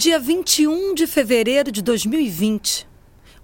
Dia 0.00 0.18
21 0.18 0.94
de 0.94 1.06
fevereiro 1.06 1.70
de 1.70 1.82
2020, 1.82 2.88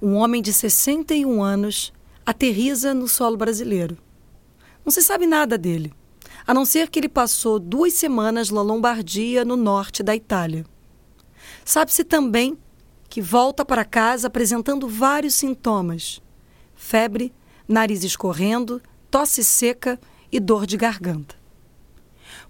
um 0.00 0.14
homem 0.14 0.40
de 0.40 0.54
61 0.54 1.42
anos 1.42 1.92
aterriza 2.24 2.94
no 2.94 3.06
solo 3.06 3.36
brasileiro. 3.36 3.98
Não 4.82 4.90
se 4.90 5.02
sabe 5.02 5.26
nada 5.26 5.58
dele, 5.58 5.92
a 6.46 6.54
não 6.54 6.64
ser 6.64 6.88
que 6.88 6.98
ele 6.98 7.10
passou 7.10 7.58
duas 7.58 7.92
semanas 7.92 8.48
na 8.48 8.62
Lombardia, 8.62 9.44
no 9.44 9.54
norte 9.54 10.02
da 10.02 10.16
Itália. 10.16 10.64
Sabe-se 11.62 12.04
também 12.04 12.56
que 13.10 13.20
volta 13.20 13.62
para 13.62 13.84
casa 13.84 14.28
apresentando 14.28 14.88
vários 14.88 15.34
sintomas: 15.34 16.22
febre, 16.74 17.34
nariz 17.68 18.02
escorrendo, 18.02 18.80
tosse 19.10 19.44
seca 19.44 20.00
e 20.32 20.40
dor 20.40 20.64
de 20.64 20.78
garganta. 20.78 21.34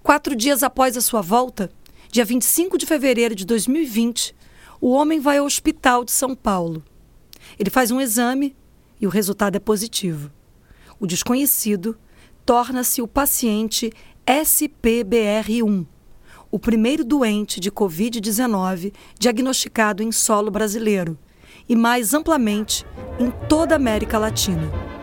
Quatro 0.01 0.37
dias 0.37 0.63
após 0.63 0.97
a 0.97 1.01
sua 1.01 1.23
volta, 1.23 1.73
dia 2.11 2.25
25 2.25 2.79
de 2.79 2.87
fevereiro 2.87 3.35
de 3.35 3.45
2020, 3.45 4.35
o 4.81 4.91
homem 4.91 5.21
vai 5.21 5.39
ao 5.39 5.47
hospital 5.47 6.05
de 6.05 6.13
São 6.13 6.35
Paulo. 6.35 6.83
Ele 7.59 7.71
faz 7.71 7.91
um 7.91 8.01
exame 8.01 8.55
e 9.01 9.07
o 9.07 9.11
resultado 9.11 9.57
é 9.57 9.61
positivo. 9.61 10.31
O 10.98 11.07
desconhecido 11.07 11.97
torna-se 12.45 13.03
o 13.03 13.09
paciente 13.09 13.93
SPBR1, 14.27 15.87
o 16.51 16.59
primeiro 16.59 17.05
doente 17.05 17.61
de 17.61 17.71
Covid-19 17.71 18.93
diagnosticado 19.19 20.03
em 20.03 20.11
solo 20.11 20.51
brasileiro 20.51 21.19
e 21.69 21.75
mais 21.75 22.15
amplamente 22.15 22.85
em 23.19 23.31
toda 23.48 23.75
a 23.75 23.77
América 23.77 24.19
Latina. 24.19 24.95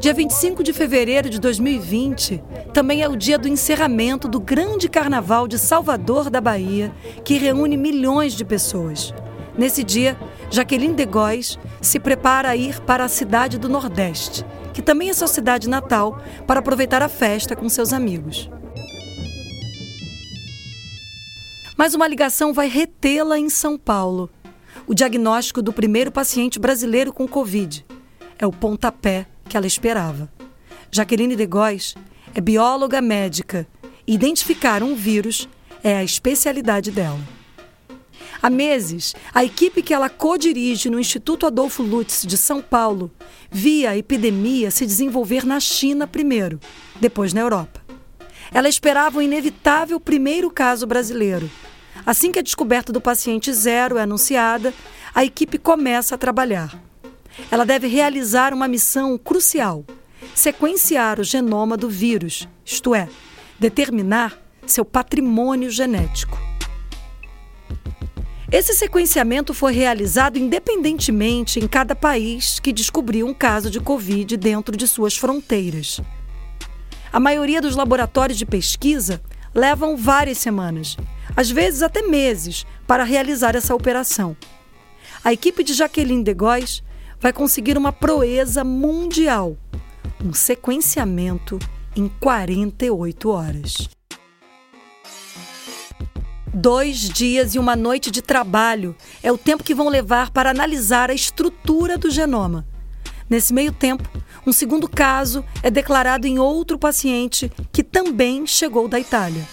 Dia 0.00 0.12
25 0.12 0.62
de 0.62 0.72
fevereiro 0.72 1.30
de 1.30 1.38
2020 1.38 2.42
também 2.72 3.02
é 3.02 3.08
o 3.08 3.16
dia 3.16 3.38
do 3.38 3.48
encerramento 3.48 4.28
do 4.28 4.40
grande 4.40 4.88
carnaval 4.88 5.48
de 5.48 5.58
Salvador 5.58 6.28
da 6.28 6.40
Bahia, 6.40 6.92
que 7.24 7.38
reúne 7.38 7.76
milhões 7.76 8.34
de 8.34 8.44
pessoas. 8.44 9.14
Nesse 9.56 9.84
dia, 9.84 10.18
Jaqueline 10.50 10.94
de 10.94 11.06
Góes 11.06 11.58
se 11.80 12.00
prepara 12.00 12.50
a 12.50 12.56
ir 12.56 12.80
para 12.80 13.04
a 13.04 13.08
cidade 13.08 13.58
do 13.58 13.68
Nordeste, 13.68 14.44
que 14.72 14.82
também 14.82 15.08
é 15.08 15.14
sua 15.14 15.28
cidade 15.28 15.68
natal, 15.68 16.20
para 16.46 16.60
aproveitar 16.60 17.02
a 17.02 17.08
festa 17.08 17.54
com 17.54 17.68
seus 17.68 17.92
amigos. 17.92 18.50
Mas 21.76 21.94
uma 21.94 22.08
ligação 22.08 22.52
vai 22.52 22.68
retê-la 22.68 23.38
em 23.38 23.48
São 23.48 23.78
Paulo. 23.78 24.28
O 24.86 24.94
diagnóstico 24.94 25.62
do 25.62 25.72
primeiro 25.72 26.10
paciente 26.10 26.58
brasileiro 26.58 27.12
com 27.12 27.26
Covid. 27.26 27.86
É 28.38 28.46
o 28.46 28.52
pontapé 28.52 29.26
que 29.48 29.56
ela 29.56 29.66
esperava. 29.66 30.30
Jaqueline 30.90 31.36
de 31.36 31.46
Góes 31.46 31.94
é 32.34 32.40
bióloga 32.40 33.00
médica 33.00 33.66
identificar 34.06 34.82
um 34.82 34.94
vírus 34.94 35.48
é 35.82 35.96
a 35.96 36.04
especialidade 36.04 36.90
dela. 36.90 37.20
Há 38.42 38.50
meses, 38.50 39.14
a 39.32 39.42
equipe 39.42 39.82
que 39.82 39.94
ela 39.94 40.10
co-dirige 40.10 40.90
no 40.90 41.00
Instituto 41.00 41.46
Adolfo 41.46 41.82
Lutz 41.82 42.26
de 42.26 42.36
São 42.36 42.60
Paulo 42.60 43.10
via 43.50 43.90
a 43.90 43.96
epidemia 43.96 44.70
se 44.70 44.84
desenvolver 44.84 45.46
na 45.46 45.58
China 45.60 46.06
primeiro, 46.06 46.60
depois 47.00 47.32
na 47.32 47.40
Europa. 47.40 47.80
Ela 48.52 48.68
esperava 48.68 49.18
o 49.18 49.22
inevitável 49.22 49.98
primeiro 49.98 50.50
caso 50.50 50.86
brasileiro. 50.86 51.50
Assim 52.04 52.30
que 52.30 52.38
a 52.38 52.42
descoberta 52.42 52.92
do 52.92 53.00
paciente 53.00 53.52
zero 53.52 53.96
é 53.96 54.02
anunciada, 54.02 54.74
a 55.14 55.24
equipe 55.24 55.56
começa 55.56 56.14
a 56.14 56.18
trabalhar. 56.18 56.78
Ela 57.50 57.64
deve 57.64 57.86
realizar 57.86 58.52
uma 58.52 58.68
missão 58.68 59.18
crucial: 59.18 59.84
sequenciar 60.34 61.20
o 61.20 61.24
genoma 61.24 61.76
do 61.76 61.88
vírus, 61.88 62.48
isto 62.64 62.94
é, 62.94 63.08
determinar 63.58 64.38
seu 64.66 64.84
patrimônio 64.84 65.70
genético. 65.70 66.38
Esse 68.50 68.72
sequenciamento 68.72 69.52
foi 69.52 69.72
realizado 69.72 70.38
independentemente 70.38 71.58
em 71.58 71.66
cada 71.66 71.96
país 71.96 72.60
que 72.60 72.72
descobriu 72.72 73.26
um 73.26 73.34
caso 73.34 73.68
de 73.68 73.80
Covid 73.80 74.36
dentro 74.36 74.76
de 74.76 74.86
suas 74.86 75.16
fronteiras. 75.16 76.00
A 77.12 77.18
maioria 77.18 77.60
dos 77.60 77.74
laboratórios 77.74 78.38
de 78.38 78.46
pesquisa 78.46 79.20
levam 79.52 79.96
várias 79.96 80.38
semanas, 80.38 80.96
às 81.36 81.50
vezes 81.50 81.82
até 81.82 82.02
meses, 82.02 82.64
para 82.86 83.02
realizar 83.02 83.56
essa 83.56 83.74
operação. 83.74 84.36
A 85.24 85.32
equipe 85.32 85.64
de 85.64 85.74
Jaqueline 85.74 86.22
de 86.22 86.34
Góes 86.34 86.82
vai 87.20 87.32
conseguir 87.32 87.76
uma 87.76 87.92
proeza 87.92 88.64
mundial: 88.64 89.56
um 90.24 90.32
sequenciamento 90.32 91.58
em 91.96 92.08
48 92.08 93.30
horas. 93.30 93.88
Dois 96.52 97.08
dias 97.08 97.54
e 97.54 97.58
uma 97.58 97.74
noite 97.74 98.10
de 98.10 98.22
trabalho 98.22 98.94
é 99.22 99.32
o 99.32 99.36
tempo 99.36 99.64
que 99.64 99.74
vão 99.74 99.88
levar 99.88 100.30
para 100.30 100.50
analisar 100.50 101.10
a 101.10 101.14
estrutura 101.14 101.98
do 101.98 102.10
genoma. 102.10 102.64
Nesse 103.28 103.52
meio 103.52 103.72
tempo, 103.72 104.08
um 104.46 104.52
segundo 104.52 104.88
caso 104.88 105.44
é 105.62 105.70
declarado 105.70 106.26
em 106.26 106.38
outro 106.38 106.78
paciente 106.78 107.50
que 107.72 107.82
também 107.82 108.46
chegou 108.46 108.86
da 108.86 109.00
Itália. 109.00 109.44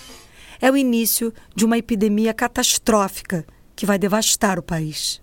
É 0.61 0.69
o 0.69 0.77
início 0.77 1.33
de 1.55 1.65
uma 1.65 1.77
epidemia 1.77 2.33
catastrófica 2.33 3.45
que 3.75 3.85
vai 3.85 3.97
devastar 3.97 4.59
o 4.59 4.63
país. 4.63 5.21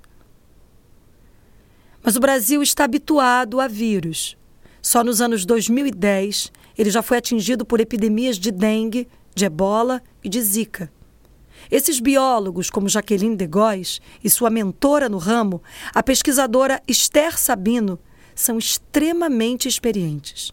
Mas 2.02 2.16
o 2.16 2.20
Brasil 2.20 2.62
está 2.62 2.84
habituado 2.84 3.60
a 3.60 3.68
vírus. 3.68 4.36
Só 4.80 5.02
nos 5.02 5.20
anos 5.20 5.44
2010 5.44 6.52
ele 6.76 6.90
já 6.90 7.02
foi 7.02 7.18
atingido 7.18 7.64
por 7.64 7.80
epidemias 7.80 8.38
de 8.38 8.52
dengue, 8.52 9.08
de 9.34 9.44
ebola 9.44 10.00
e 10.22 10.28
de 10.28 10.40
zika. 10.40 10.90
Esses 11.70 11.98
biólogos, 11.98 12.70
como 12.70 12.88
Jaqueline 12.88 13.36
de 13.36 13.46
Góes 13.46 14.00
e 14.22 14.30
sua 14.30 14.48
mentora 14.48 15.08
no 15.08 15.18
ramo, 15.18 15.60
a 15.92 16.02
pesquisadora 16.02 16.80
Esther 16.86 17.36
Sabino, 17.36 17.98
são 18.34 18.58
extremamente 18.58 19.68
experientes. 19.68 20.52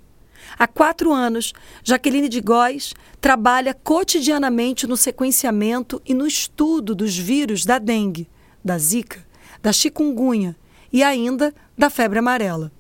Há 0.58 0.68
quatro 0.68 1.14
anos, 1.14 1.54
Jaqueline 1.84 2.28
de 2.28 2.42
Góes 2.42 2.94
trabalha 3.22 3.74
cotidianamente 3.74 4.88
no 4.88 4.98
sequenciamento 4.98 6.02
e 6.06 6.14
no 6.14 6.26
estudo 6.26 6.96
dos 6.96 7.16
vírus 7.16 7.66
da 7.66 7.78
dengue, 7.78 8.28
da 8.64 8.78
zika, 8.78 9.24
da 9.62 9.72
chikungunya 9.72 10.56
e 10.96 11.04
ainda 11.04 11.54
da 11.78 11.90
febre 11.90 12.20
amarela. 12.20 12.72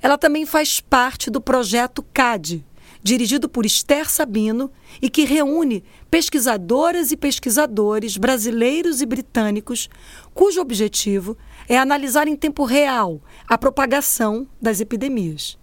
Ela 0.00 0.16
também 0.16 0.46
faz 0.46 0.78
parte 0.78 1.32
do 1.32 1.40
projeto 1.40 2.00
CAD, 2.14 2.64
dirigido 3.02 3.48
por 3.48 3.66
Esther 3.66 4.08
Sabino 4.08 4.70
e 5.00 5.10
que 5.10 5.24
reúne 5.24 5.82
pesquisadoras 6.08 7.10
e 7.10 7.16
pesquisadores 7.16 8.16
brasileiros 8.16 9.00
e 9.00 9.06
britânicos, 9.06 9.90
cujo 10.32 10.60
objetivo 10.60 11.36
é 11.68 11.76
analisar 11.76 12.28
em 12.28 12.36
tempo 12.36 12.64
real 12.64 13.20
a 13.48 13.58
propagação 13.58 14.46
das 14.60 14.78
epidemias. 14.78 15.58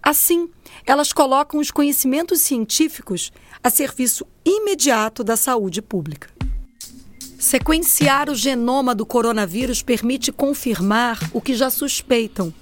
Assim, 0.00 0.48
elas 0.86 1.12
colocam 1.12 1.58
os 1.58 1.72
conhecimentos 1.72 2.40
científicos 2.40 3.32
a 3.64 3.68
serviço 3.68 4.24
imediato 4.44 5.24
da 5.24 5.36
saúde 5.36 5.82
pública. 5.82 6.30
Sequenciar 7.42 8.30
o 8.30 8.36
genoma 8.36 8.94
do 8.94 9.04
coronavírus 9.04 9.82
permite 9.82 10.30
confirmar 10.30 11.18
o 11.32 11.40
que 11.40 11.54
já 11.54 11.70
suspeitam: 11.70 12.54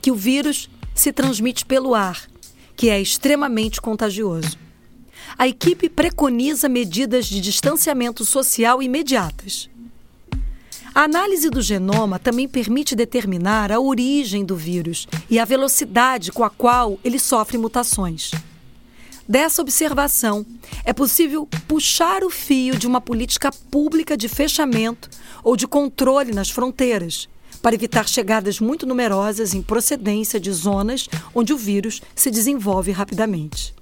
que 0.00 0.10
o 0.10 0.14
vírus 0.14 0.70
se 0.94 1.12
transmite 1.12 1.66
pelo 1.66 1.94
ar, 1.94 2.26
que 2.74 2.88
é 2.88 2.98
extremamente 2.98 3.82
contagioso. 3.82 4.56
A 5.36 5.46
equipe 5.46 5.90
preconiza 5.90 6.70
medidas 6.70 7.26
de 7.26 7.38
distanciamento 7.38 8.24
social 8.24 8.82
imediatas. 8.82 9.68
A 10.94 11.02
análise 11.02 11.50
do 11.50 11.60
genoma 11.60 12.18
também 12.18 12.48
permite 12.48 12.96
determinar 12.96 13.70
a 13.70 13.78
origem 13.78 14.42
do 14.42 14.56
vírus 14.56 15.06
e 15.28 15.38
a 15.38 15.44
velocidade 15.44 16.32
com 16.32 16.42
a 16.42 16.48
qual 16.48 16.98
ele 17.04 17.18
sofre 17.18 17.58
mutações. 17.58 18.30
Dessa 19.28 19.62
observação, 19.62 20.44
é 20.84 20.92
possível 20.92 21.46
puxar 21.66 22.22
o 22.22 22.30
fio 22.30 22.76
de 22.76 22.86
uma 22.86 23.00
política 23.00 23.50
pública 23.70 24.16
de 24.16 24.28
fechamento 24.28 25.08
ou 25.42 25.56
de 25.56 25.66
controle 25.66 26.32
nas 26.32 26.50
fronteiras, 26.50 27.28
para 27.62 27.74
evitar 27.74 28.06
chegadas 28.08 28.60
muito 28.60 28.86
numerosas 28.86 29.54
em 29.54 29.62
procedência 29.62 30.38
de 30.38 30.52
zonas 30.52 31.08
onde 31.34 31.52
o 31.52 31.56
vírus 31.56 32.02
se 32.14 32.30
desenvolve 32.30 32.92
rapidamente. 32.92 33.74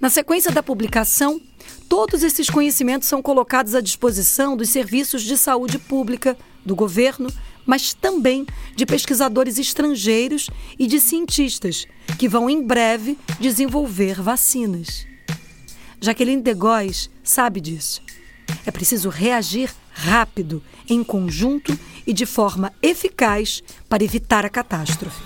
Na 0.00 0.08
sequência 0.08 0.50
da 0.50 0.62
publicação, 0.62 1.40
todos 1.88 2.22
esses 2.22 2.48
conhecimentos 2.48 3.08
são 3.08 3.20
colocados 3.20 3.74
à 3.74 3.80
disposição 3.80 4.56
dos 4.56 4.70
serviços 4.70 5.22
de 5.22 5.36
saúde 5.36 5.78
pública, 5.78 6.36
do 6.64 6.74
governo, 6.74 7.30
mas 7.70 7.94
também 7.94 8.44
de 8.74 8.84
pesquisadores 8.84 9.56
estrangeiros 9.56 10.50
e 10.76 10.88
de 10.88 10.98
cientistas 10.98 11.86
que 12.18 12.26
vão 12.26 12.50
em 12.50 12.66
breve 12.66 13.16
desenvolver 13.38 14.20
vacinas. 14.20 15.06
Jaqueline 16.00 16.42
de 16.42 16.52
Góes 16.52 17.08
sabe 17.22 17.60
disso. 17.60 18.02
É 18.66 18.72
preciso 18.72 19.08
reagir 19.08 19.72
rápido, 19.92 20.60
em 20.88 21.04
conjunto 21.04 21.78
e 22.04 22.12
de 22.12 22.26
forma 22.26 22.72
eficaz 22.82 23.62
para 23.88 24.02
evitar 24.02 24.44
a 24.44 24.48
catástrofe. 24.48 25.22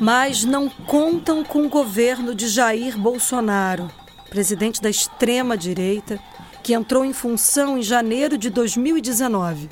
Mas 0.00 0.42
não 0.42 0.68
contam 0.68 1.44
com 1.44 1.64
o 1.64 1.68
governo 1.68 2.34
de 2.34 2.48
Jair 2.48 2.98
Bolsonaro, 2.98 3.88
presidente 4.32 4.80
da 4.80 4.88
extrema-direita, 4.88 6.18
que 6.62 6.72
entrou 6.72 7.04
em 7.04 7.12
função 7.12 7.76
em 7.76 7.82
janeiro 7.82 8.38
de 8.38 8.48
2019. 8.48 9.68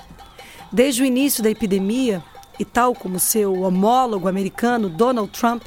Desde 0.71 1.03
o 1.03 1.07
início 1.07 1.43
da 1.43 1.49
epidemia, 1.49 2.23
e 2.59 2.65
tal 2.65 2.95
como 2.95 3.19
seu 3.19 3.63
homólogo 3.63 4.29
americano 4.29 4.91
Donald 4.91 5.33
Trump, 5.33 5.63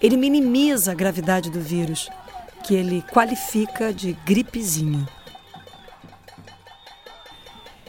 ele 0.00 0.16
minimiza 0.16 0.92
a 0.92 0.94
gravidade 0.94 1.50
do 1.50 1.60
vírus, 1.60 2.08
que 2.62 2.76
ele 2.76 3.02
qualifica 3.12 3.92
de 3.92 4.12
gripezinha. 4.24 5.08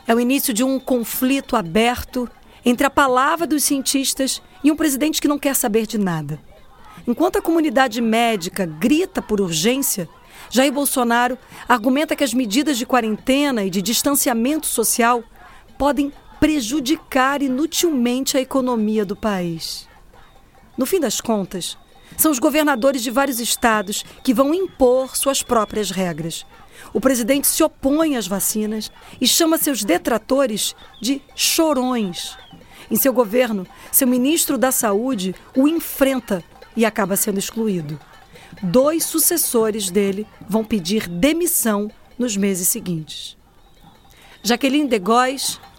É 0.08 0.16
o 0.16 0.20
início 0.20 0.52
de 0.52 0.64
um 0.64 0.80
conflito 0.80 1.56
aberto 1.56 2.28
entre 2.66 2.88
a 2.88 2.90
palavra 2.90 3.46
dos 3.46 3.64
cientistas 3.64 4.42
e 4.64 4.72
um 4.72 4.76
presidente 4.76 5.22
que 5.22 5.28
não 5.28 5.38
quer 5.38 5.56
saber 5.56 5.86
de 5.86 6.00
nada. 6.00 6.40
Enquanto 7.08 7.38
a 7.38 7.42
comunidade 7.42 8.02
médica 8.02 8.66
grita 8.66 9.22
por 9.22 9.40
urgência, 9.40 10.10
Jair 10.50 10.72
Bolsonaro 10.72 11.38
argumenta 11.68 12.16
que 12.16 12.24
as 12.24 12.34
medidas 12.34 12.78
de 12.78 12.86
quarentena 12.86 13.64
e 13.64 13.70
de 13.70 13.82
distanciamento 13.82 14.66
social 14.66 15.24
podem 15.78 16.12
prejudicar 16.40 17.42
inutilmente 17.42 18.38
a 18.38 18.42
economia 18.42 19.06
do 19.06 19.16
país. 19.16 19.88
No 20.78 20.86
fim 20.86 21.00
das 21.00 21.20
contas, 21.20 21.78
são 22.18 22.32
os 22.32 22.40
governadores 22.40 23.04
de 23.04 23.12
vários 23.12 23.40
estados 23.40 24.04
que 24.24 24.34
vão 24.34 24.54
impor 24.54 25.16
suas 25.16 25.44
próprias 25.44 25.92
regras. 25.92 26.46
O 26.94 27.00
presidente 27.00 27.48
se 27.48 27.62
opõe 27.62 28.16
às 28.16 28.26
vacinas 28.26 28.92
e 29.20 29.28
chama 29.28 29.58
seus 29.58 29.84
detratores 29.84 30.76
de 31.02 31.22
chorões. 31.36 32.38
Em 32.90 32.96
seu 32.96 33.14
governo, 33.14 33.68
seu 33.92 34.08
ministro 34.08 34.58
da 34.58 34.72
Saúde 34.72 35.36
o 35.56 35.68
enfrenta 35.68 36.44
e 36.76 36.86
acaba 36.86 37.16
sendo 37.16 37.38
excluído. 37.38 38.00
Dois 38.62 39.04
sucessores 39.06 39.90
dele 39.90 40.28
vão 40.48 40.64
pedir 40.64 41.08
demissão 41.08 41.90
nos 42.18 42.36
meses 42.36 42.68
seguintes. 42.68 43.38
Jaqueline 44.42 44.88
de 44.88 45.00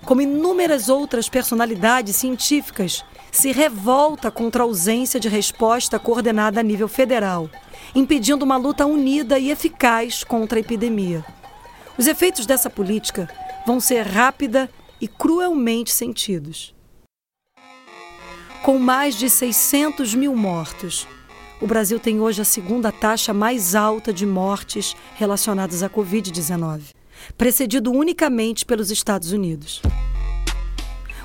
como 0.05 0.21
inúmeras 0.21 0.89
outras 0.89 1.29
personalidades 1.29 2.17
científicas, 2.17 3.05
se 3.31 3.53
revolta 3.53 4.31
contra 4.31 4.63
a 4.63 4.67
ausência 4.67 5.21
de 5.21 5.29
resposta 5.29 5.99
coordenada 5.99 6.61
a 6.61 6.63
nível 6.63 6.89
federal, 6.89 7.49
impedindo 7.95 8.45
uma 8.45 8.57
luta 8.57 8.87
unida 8.87 9.39
e 9.39 9.51
eficaz 9.51 10.25
contra 10.25 10.59
a 10.59 10.61
epidemia. 10.61 11.25
Os 11.97 12.07
efeitos 12.07 12.47
dessa 12.47 12.69
política 12.69 13.29
vão 13.67 13.79
ser 13.79 14.03
rápida 14.03 14.71
e 15.01 15.07
cruelmente 15.07 15.91
sentidos. 15.91 16.75
Com 18.63 18.79
mais 18.79 19.15
de 19.15 19.31
600 19.31 20.15
mil 20.15 20.35
mortos, 20.37 21.07
o 21.61 21.67
Brasil 21.67 22.01
tem 22.01 22.21
hoje 22.21 22.41
a 22.41 22.45
segunda 22.45 22.91
taxa 22.91 23.35
mais 23.35 23.75
alta 23.75 24.13
de 24.13 24.25
mortes 24.25 24.97
relacionadas 25.17 25.83
à 25.83 25.91
Covid-19 25.91 27.01
precedido 27.37 27.91
unicamente 27.91 28.65
pelos 28.65 28.91
Estados 28.91 29.33
Unidos. 29.33 29.83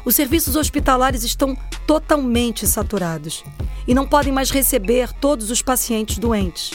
Os 0.03 0.15
serviços 0.15 0.55
hospitalares 0.55 1.23
estão 1.23 1.57
totalmente 1.87 2.67
saturados 2.67 3.43
e 3.87 3.93
não 3.93 4.07
podem 4.07 4.31
mais 4.31 4.51
receber 4.51 5.11
todos 5.13 5.49
os 5.49 5.61
pacientes 5.61 6.17
doentes. 6.17 6.71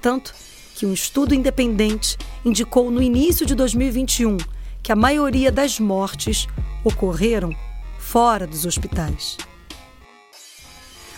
Tanto 0.00 0.34
que 0.74 0.86
um 0.86 0.92
estudo 0.92 1.34
independente 1.34 2.16
indicou 2.44 2.90
no 2.90 3.02
início 3.02 3.44
de 3.44 3.54
2021 3.54 4.38
que 4.82 4.90
a 4.90 4.96
maioria 4.96 5.52
das 5.52 5.78
mortes 5.78 6.48
ocorreram 6.82 7.54
fora 7.98 8.46
dos 8.46 8.64
hospitais. 8.64 9.36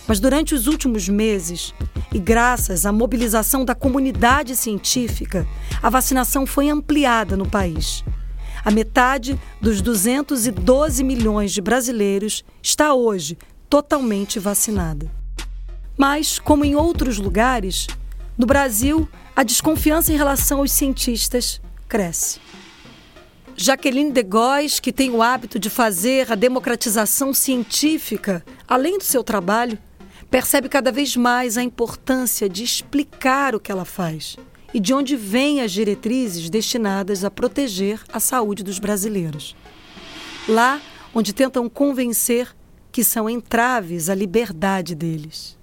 Mas 0.06 0.20
durante 0.20 0.54
os 0.54 0.66
últimos 0.66 1.08
meses, 1.08 1.74
e 2.12 2.18
graças 2.18 2.84
à 2.84 2.92
mobilização 2.92 3.64
da 3.64 3.74
comunidade 3.74 4.54
científica, 4.54 5.46
a 5.82 5.88
vacinação 5.88 6.46
foi 6.46 6.68
ampliada 6.68 7.36
no 7.36 7.48
país. 7.48 8.04
A 8.64 8.70
metade 8.70 9.38
dos 9.60 9.80
212 9.80 11.02
milhões 11.02 11.52
de 11.52 11.60
brasileiros 11.60 12.44
está 12.62 12.94
hoje 12.94 13.38
totalmente 13.68 14.38
vacinada. 14.38 15.10
Mas, 15.96 16.38
como 16.38 16.64
em 16.64 16.74
outros 16.74 17.18
lugares, 17.18 17.86
no 18.36 18.46
Brasil, 18.46 19.08
a 19.34 19.42
desconfiança 19.42 20.12
em 20.12 20.16
relação 20.16 20.58
aos 20.58 20.72
cientistas 20.72 21.60
cresce. 21.88 22.40
Jaqueline 23.56 24.10
de 24.10 24.22
Góes, 24.22 24.80
que 24.80 24.92
tem 24.92 25.10
o 25.10 25.22
hábito 25.22 25.58
de 25.58 25.70
fazer 25.70 26.32
a 26.32 26.34
democratização 26.34 27.32
científica, 27.32 28.44
além 28.66 28.98
do 28.98 29.04
seu 29.04 29.22
trabalho, 29.22 29.78
percebe 30.30 30.68
cada 30.68 30.90
vez 30.90 31.16
mais 31.16 31.56
a 31.56 31.62
importância 31.62 32.48
de 32.48 32.64
explicar 32.64 33.54
o 33.54 33.60
que 33.60 33.70
ela 33.70 33.84
faz 33.84 34.36
e 34.72 34.80
de 34.80 34.92
onde 34.92 35.16
vêm 35.16 35.60
as 35.60 35.70
diretrizes 35.70 36.50
destinadas 36.50 37.24
a 37.24 37.30
proteger 37.30 38.00
a 38.12 38.18
saúde 38.18 38.64
dos 38.64 38.78
brasileiros. 38.78 39.56
Lá 40.48 40.80
onde 41.14 41.32
tentam 41.32 41.68
convencer 41.68 42.54
que 42.90 43.04
são 43.04 43.30
entraves 43.30 44.08
à 44.08 44.14
liberdade 44.14 44.94
deles. 44.94 45.56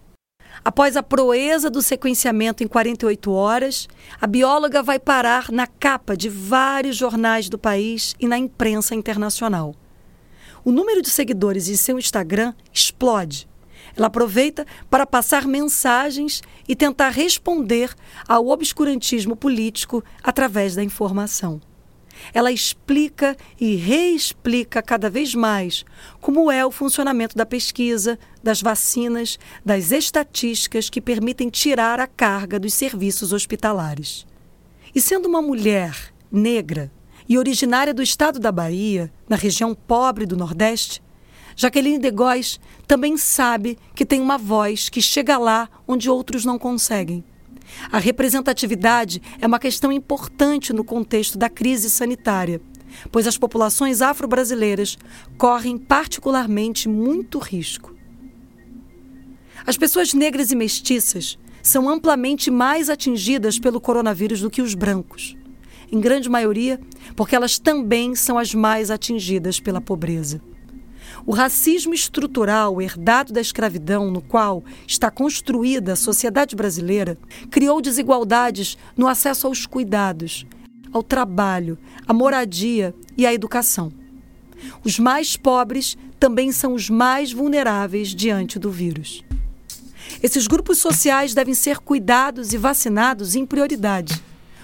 Após 0.63 0.95
a 0.95 1.03
proeza 1.03 1.69
do 1.69 1.81
sequenciamento 1.81 2.63
em 2.63 2.67
48 2.67 3.31
horas, 3.31 3.87
a 4.19 4.27
bióloga 4.27 4.83
vai 4.83 4.99
parar 4.99 5.51
na 5.51 5.65
capa 5.65 6.15
de 6.15 6.29
vários 6.29 6.95
jornais 6.95 7.49
do 7.49 7.57
país 7.57 8.15
e 8.19 8.27
na 8.27 8.37
imprensa 8.37 8.93
internacional. 8.93 9.73
O 10.63 10.71
número 10.71 11.01
de 11.01 11.09
seguidores 11.09 11.67
em 11.67 11.75
seu 11.75 11.97
Instagram 11.97 12.53
explode 12.71 13.47
ela 13.95 14.07
aproveita 14.07 14.65
para 14.89 15.05
passar 15.05 15.47
mensagens 15.47 16.41
e 16.67 16.75
tentar 16.75 17.09
responder 17.09 17.93
ao 18.27 18.47
obscurantismo 18.47 19.35
político 19.35 20.03
através 20.23 20.75
da 20.75 20.83
informação. 20.83 21.61
Ela 22.33 22.51
explica 22.51 23.35
e 23.59 23.75
reexplica 23.75 24.81
cada 24.81 25.09
vez 25.09 25.33
mais 25.33 25.83
como 26.19 26.51
é 26.51 26.65
o 26.65 26.71
funcionamento 26.71 27.35
da 27.35 27.45
pesquisa, 27.45 28.19
das 28.43 28.61
vacinas, 28.61 29.39
das 29.65 29.91
estatísticas 29.91 30.89
que 30.89 31.01
permitem 31.01 31.49
tirar 31.49 31.99
a 31.99 32.07
carga 32.07 32.59
dos 32.59 32.73
serviços 32.73 33.33
hospitalares. 33.33 34.25
E 34.93 35.01
sendo 35.01 35.27
uma 35.27 35.41
mulher 35.41 36.13
negra 36.31 36.91
e 37.27 37.37
originária 37.37 37.93
do 37.93 38.03
estado 38.03 38.39
da 38.39 38.51
Bahia, 38.51 39.11
na 39.27 39.35
região 39.35 39.73
pobre 39.73 40.25
do 40.25 40.35
Nordeste, 40.35 41.01
Jaqueline 41.55 41.99
de 41.99 42.11
Góes 42.11 42.59
também 42.87 43.17
sabe 43.17 43.77
que 43.95 44.05
tem 44.05 44.21
uma 44.21 44.37
voz 44.37 44.89
que 44.89 45.01
chega 45.01 45.37
lá 45.37 45.69
onde 45.87 46.09
outros 46.09 46.45
não 46.45 46.57
conseguem. 46.57 47.23
A 47.91 47.99
representatividade 47.99 49.21
é 49.39 49.47
uma 49.47 49.59
questão 49.59 49.91
importante 49.91 50.73
no 50.73 50.83
contexto 50.83 51.37
da 51.37 51.49
crise 51.49 51.89
sanitária, 51.89 52.61
pois 53.11 53.27
as 53.27 53.37
populações 53.37 54.01
afro-brasileiras 54.01 54.97
correm 55.37 55.77
particularmente 55.77 56.89
muito 56.89 57.39
risco. 57.39 57.95
As 59.65 59.77
pessoas 59.77 60.13
negras 60.13 60.51
e 60.51 60.55
mestiças 60.55 61.37
são 61.61 61.87
amplamente 61.87 62.49
mais 62.49 62.89
atingidas 62.89 63.59
pelo 63.59 63.79
coronavírus 63.79 64.41
do 64.41 64.49
que 64.49 64.61
os 64.61 64.73
brancos, 64.73 65.37
em 65.91 65.99
grande 65.99 66.27
maioria 66.27 66.79
porque 67.15 67.35
elas 67.35 67.59
também 67.59 68.15
são 68.15 68.37
as 68.37 68.53
mais 68.53 68.89
atingidas 68.89 69.59
pela 69.59 69.81
pobreza. 69.81 70.41
O 71.25 71.33
racismo 71.33 71.93
estrutural 71.93 72.81
herdado 72.81 73.31
da 73.31 73.41
escravidão, 73.41 74.09
no 74.09 74.21
qual 74.21 74.63
está 74.87 75.11
construída 75.11 75.93
a 75.93 75.95
sociedade 75.95 76.55
brasileira, 76.55 77.17
criou 77.49 77.81
desigualdades 77.81 78.77
no 78.97 79.07
acesso 79.07 79.47
aos 79.47 79.65
cuidados, 79.65 80.45
ao 80.91 81.03
trabalho, 81.03 81.77
à 82.07 82.13
moradia 82.13 82.93
e 83.17 83.25
à 83.25 83.33
educação. 83.33 83.91
Os 84.83 84.99
mais 84.99 85.35
pobres 85.35 85.97
também 86.19 86.51
são 86.51 86.73
os 86.73 86.89
mais 86.89 87.31
vulneráveis 87.31 88.09
diante 88.09 88.59
do 88.59 88.69
vírus. 88.69 89.23
Esses 90.21 90.45
grupos 90.47 90.77
sociais 90.77 91.33
devem 91.33 91.53
ser 91.53 91.79
cuidados 91.79 92.53
e 92.53 92.57
vacinados 92.57 93.35
em 93.35 93.45
prioridade, 93.45 94.21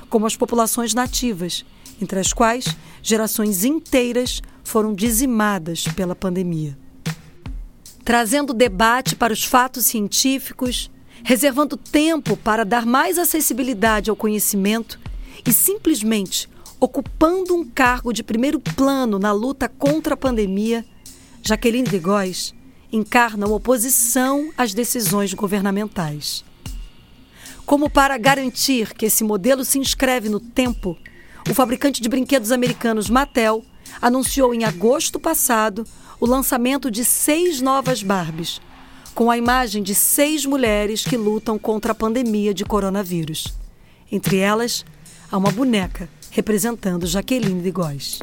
como 0.10 0.26
as 0.26 0.36
populações 0.36 0.94
nativas, 0.94 1.66
entre 2.02 2.20
as 2.20 2.32
quais 2.32 2.76
gerações 3.02 3.64
inteiras 3.64 4.42
foram 4.68 4.94
dizimadas 4.94 5.86
pela 5.96 6.14
pandemia. 6.14 6.78
Trazendo 8.04 8.54
debate 8.54 9.16
para 9.16 9.32
os 9.32 9.46
fatos 9.46 9.86
científicos, 9.86 10.92
reservando 11.24 11.78
tempo 11.78 12.36
para 12.36 12.66
dar 12.66 12.86
mais 12.86 13.18
acessibilidade 13.18 14.10
ao 14.10 14.16
conhecimento 14.16 15.00
e 15.46 15.54
simplesmente 15.54 16.50
ocupando 16.82 17.56
um 17.56 17.64
cargo 17.64 18.12
de 18.12 18.22
primeiro 18.22 18.60
plano 18.60 19.18
na 19.18 19.32
luta 19.32 19.70
contra 19.70 20.16
a 20.16 20.18
pandemia, 20.18 20.86
Jaqueline 21.42 21.88
de 21.88 21.98
Góes 21.98 22.54
encarna 22.92 23.48
oposição 23.48 24.52
às 24.58 24.74
decisões 24.74 25.34
governamentais. 25.34 26.44
Como 27.66 27.90
para 27.90 28.18
garantir 28.18 28.94
que 28.94 29.06
esse 29.06 29.24
modelo 29.24 29.64
se 29.64 29.80
inscreve 29.80 30.28
no 30.28 30.42
tempo, 30.42 30.98
o 31.50 31.54
fabricante 31.54 32.02
de 32.02 32.10
brinquedos 32.10 32.52
americanos 32.52 33.10
Mattel 33.10 33.64
anunciou 34.02 34.54
em 34.54 34.64
agosto 34.64 35.20
passado 35.20 35.86
o 36.20 36.26
lançamento 36.26 36.90
de 36.90 37.06
seis 37.06 37.62
novas 37.62 38.02
Barbies, 38.02 38.60
com 39.14 39.32
a 39.32 39.38
imagem 39.38 39.82
de 39.82 39.96
seis 39.96 40.46
mulheres 40.46 41.04
que 41.04 41.18
lutam 41.18 41.58
contra 41.58 41.92
a 41.92 41.96
pandemia 41.96 42.54
de 42.54 42.64
coronavírus. 42.64 43.54
Entre 44.12 44.38
elas, 44.38 44.86
há 45.32 45.38
uma 45.38 45.52
boneca 45.52 46.10
representando 46.32 47.08
Jaqueline 47.08 47.62
de 47.62 47.72
Góes. 47.72 48.20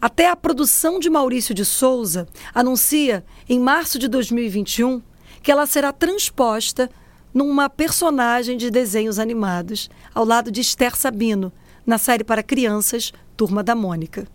Até 0.00 0.28
a 0.28 0.36
produção 0.36 0.98
de 0.98 1.08
Maurício 1.08 1.54
de 1.54 1.64
Souza 1.64 2.26
anuncia, 2.54 3.24
em 3.48 3.58
março 3.58 3.98
de 3.98 4.08
2021, 4.08 5.00
que 5.42 5.50
ela 5.50 5.66
será 5.66 5.92
transposta 5.92 6.90
numa 7.32 7.68
personagem 7.68 8.56
de 8.56 8.70
desenhos 8.70 9.18
animados, 9.18 9.88
ao 10.14 10.24
lado 10.24 10.50
de 10.50 10.60
Esther 10.60 10.96
Sabino, 10.96 11.52
na 11.86 11.98
série 11.98 12.24
para 12.24 12.42
crianças 12.42 13.12
Turma 13.36 13.62
da 13.62 13.74
Mônica. 13.74 14.26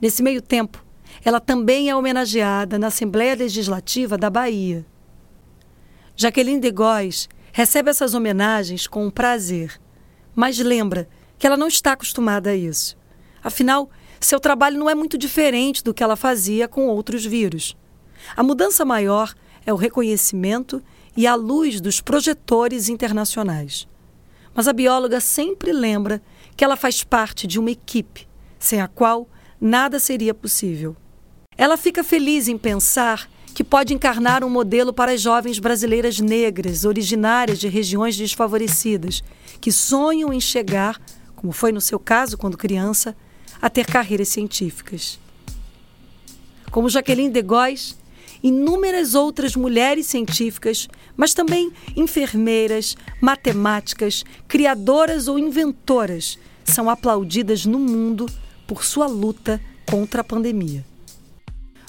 Nesse 0.00 0.22
meio 0.22 0.40
tempo, 0.42 0.84
ela 1.24 1.40
também 1.40 1.88
é 1.88 1.96
homenageada 1.96 2.78
na 2.78 2.88
Assembleia 2.88 3.34
Legislativa 3.34 4.16
da 4.16 4.30
Bahia. 4.30 4.84
Jaqueline 6.16 6.60
de 6.60 6.70
Góes 6.70 7.28
recebe 7.52 7.90
essas 7.90 8.14
homenagens 8.14 8.86
com 8.86 9.10
prazer, 9.10 9.80
mas 10.34 10.58
lembra 10.58 11.08
que 11.38 11.46
ela 11.46 11.56
não 11.56 11.68
está 11.68 11.92
acostumada 11.92 12.50
a 12.50 12.56
isso. 12.56 12.96
Afinal, 13.42 13.90
seu 14.20 14.40
trabalho 14.40 14.78
não 14.78 14.90
é 14.90 14.94
muito 14.94 15.16
diferente 15.16 15.82
do 15.82 15.94
que 15.94 16.02
ela 16.02 16.16
fazia 16.16 16.66
com 16.66 16.88
outros 16.88 17.24
vírus. 17.24 17.76
A 18.36 18.42
mudança 18.42 18.84
maior 18.84 19.32
é 19.64 19.72
o 19.72 19.76
reconhecimento 19.76 20.82
e 21.16 21.26
a 21.26 21.34
luz 21.34 21.80
dos 21.80 22.00
projetores 22.00 22.88
internacionais. 22.88 23.86
Mas 24.54 24.66
a 24.66 24.72
bióloga 24.72 25.20
sempre 25.20 25.72
lembra 25.72 26.20
que 26.56 26.64
ela 26.64 26.76
faz 26.76 27.04
parte 27.04 27.46
de 27.46 27.60
uma 27.60 27.70
equipe, 27.70 28.26
sem 28.58 28.80
a 28.80 28.88
qual 28.88 29.28
nada 29.60 29.98
seria 29.98 30.32
possível. 30.32 30.96
Ela 31.56 31.76
fica 31.76 32.04
feliz 32.04 32.48
em 32.48 32.56
pensar 32.56 33.28
que 33.54 33.64
pode 33.64 33.92
encarnar 33.92 34.44
um 34.44 34.48
modelo 34.48 34.92
para 34.92 35.12
as 35.12 35.20
jovens 35.20 35.58
brasileiras 35.58 36.20
negras, 36.20 36.84
originárias 36.84 37.58
de 37.58 37.66
regiões 37.66 38.16
desfavorecidas, 38.16 39.24
que 39.60 39.72
sonham 39.72 40.32
em 40.32 40.40
chegar, 40.40 41.00
como 41.34 41.52
foi 41.52 41.72
no 41.72 41.80
seu 41.80 41.98
caso 41.98 42.38
quando 42.38 42.56
criança, 42.56 43.16
a 43.60 43.68
ter 43.68 43.86
carreiras 43.86 44.28
científicas. 44.28 45.18
Como 46.70 46.88
Jaqueline 46.88 47.30
de 47.30 47.42
Góes, 47.42 47.98
inúmeras 48.40 49.16
outras 49.16 49.56
mulheres 49.56 50.06
científicas, 50.06 50.88
mas 51.16 51.34
também 51.34 51.72
enfermeiras, 51.96 52.96
matemáticas, 53.20 54.24
criadoras 54.46 55.26
ou 55.26 55.36
inventoras 55.36 56.38
são 56.64 56.88
aplaudidas 56.88 57.66
no 57.66 57.80
mundo 57.80 58.26
por 58.68 58.84
sua 58.84 59.06
luta 59.06 59.60
contra 59.90 60.20
a 60.20 60.24
pandemia. 60.24 60.84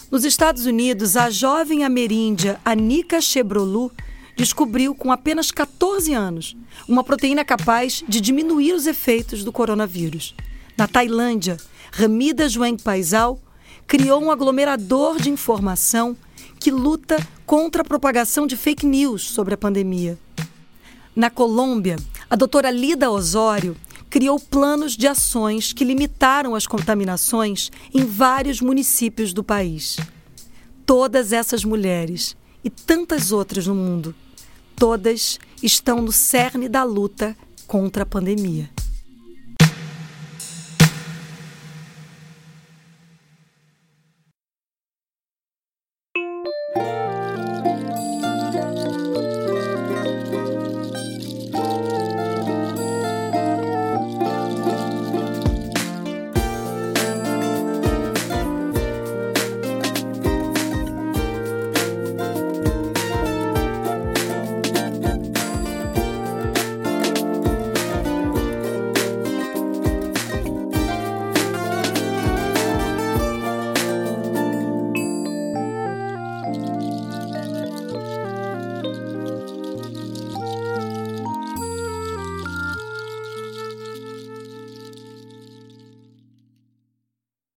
Nos 0.10 0.24
Estados 0.24 0.66
Unidos, 0.66 1.18
a 1.18 1.30
jovem 1.30 1.84
ameríndia 1.84 2.60
Anika 2.64 3.22
Chebrolu 3.22 3.92
descobriu 4.36 4.96
com 4.96 5.12
apenas 5.12 5.52
14 5.52 6.14
anos 6.14 6.56
uma 6.88 7.04
proteína 7.04 7.44
capaz 7.44 8.02
de 8.08 8.22
diminuir 8.22 8.74
os 8.74 8.88
efeitos 8.88 9.44
do 9.44 9.52
coronavírus. 9.52 10.34
Na 10.78 10.88
Tailândia, 10.88 11.58
Ramida 11.92 12.48
Jueng 12.48 12.82
Paisal 12.82 13.38
criou 13.86 14.24
um 14.24 14.32
aglomerador 14.32 15.20
de 15.20 15.30
informação 15.30 16.16
que 16.60 16.72
luta 16.72 17.18
contra 17.46 17.82
a 17.82 17.86
propagação 17.86 18.48
de 18.48 18.56
fake 18.56 18.86
news 18.86 19.24
sobre 19.24 19.54
a 19.54 19.58
pandemia. 19.58 20.18
Na 21.14 21.30
Colômbia, 21.30 21.98
a 22.30 22.36
doutora 22.36 22.72
Lida 22.72 23.12
Osório 23.12 23.76
criou 24.10 24.40
planos 24.40 24.98
de 24.98 25.08
ações 25.08 25.72
que 25.72 25.86
limitaram 25.86 26.56
as 26.56 26.66
contaminações 26.66 27.72
em 27.94 28.06
vários 28.06 28.60
municípios 28.60 29.34
do 29.34 29.44
país. 29.44 29.98
Todas 30.86 31.32
essas 31.32 31.64
mulheres 31.64 32.36
e 32.64 32.70
tantas 32.70 33.32
outras 33.32 33.68
no 33.68 33.76
mundo, 33.76 34.16
todas 34.76 35.40
estão 35.62 36.02
no 36.02 36.12
cerne 36.12 36.68
da 36.68 36.84
luta 36.84 37.38
contra 37.68 38.04
a 38.04 38.06
pandemia. 38.06 38.70